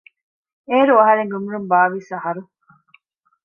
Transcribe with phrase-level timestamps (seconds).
[0.69, 2.41] އޭރު އަހަރެންގެ އުމުރުން ބާވީސް އަހަރު